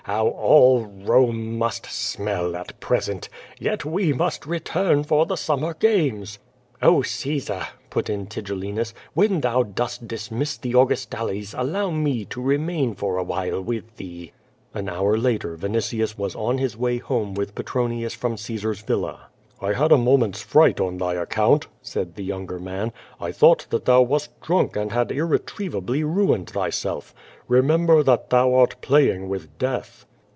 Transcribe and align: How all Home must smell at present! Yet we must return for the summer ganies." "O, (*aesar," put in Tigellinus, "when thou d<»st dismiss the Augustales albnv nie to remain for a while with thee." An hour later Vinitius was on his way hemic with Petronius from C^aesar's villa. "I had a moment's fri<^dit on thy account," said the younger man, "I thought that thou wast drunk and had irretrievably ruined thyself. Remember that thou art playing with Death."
How 0.05 0.29
all 0.29 0.85
Home 1.05 1.59
must 1.59 1.85
smell 1.85 2.55
at 2.55 2.77
present! 2.79 3.29
Yet 3.59 3.85
we 3.85 4.13
must 4.13 4.47
return 4.47 5.03
for 5.03 5.27
the 5.27 5.35
summer 5.35 5.75
ganies." 5.75 6.39
"O, 6.81 7.03
(*aesar," 7.03 7.67
put 7.91 8.09
in 8.09 8.25
Tigellinus, 8.25 8.95
"when 9.13 9.41
thou 9.41 9.61
d<»st 9.61 10.07
dismiss 10.07 10.57
the 10.57 10.73
Augustales 10.73 11.53
albnv 11.53 12.01
nie 12.01 12.25
to 12.25 12.41
remain 12.41 12.95
for 12.95 13.17
a 13.19 13.23
while 13.23 13.61
with 13.61 13.97
thee." 13.97 14.33
An 14.73 14.89
hour 14.89 15.17
later 15.19 15.55
Vinitius 15.55 16.17
was 16.17 16.33
on 16.33 16.57
his 16.57 16.75
way 16.75 16.99
hemic 16.99 17.37
with 17.37 17.53
Petronius 17.55 18.15
from 18.15 18.37
C^aesar's 18.37 18.81
villa. 18.81 19.27
"I 19.63 19.73
had 19.73 19.91
a 19.91 19.97
moment's 19.97 20.43
fri<^dit 20.43 20.79
on 20.83 20.97
thy 20.97 21.13
account," 21.13 21.67
said 21.83 22.15
the 22.15 22.23
younger 22.23 22.57
man, 22.59 22.91
"I 23.19 23.31
thought 23.31 23.67
that 23.69 23.85
thou 23.85 24.01
wast 24.01 24.41
drunk 24.41 24.75
and 24.75 24.91
had 24.91 25.11
irretrievably 25.11 26.03
ruined 26.03 26.49
thyself. 26.49 27.13
Remember 27.47 28.01
that 28.01 28.31
thou 28.31 28.55
art 28.55 28.81
playing 28.81 29.29
with 29.29 29.55
Death." 29.59 30.07